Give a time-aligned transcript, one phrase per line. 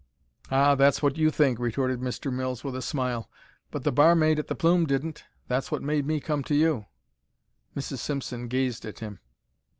[0.49, 2.33] "Ah, that's what you think," retorted Mr.
[2.33, 3.29] Mills, with a smile;
[3.69, 5.25] "but the barmaid at the Plume didn't.
[5.47, 6.87] That's what made me come to you."
[7.75, 7.99] Mrs.
[7.99, 9.19] Simpson gazed at him.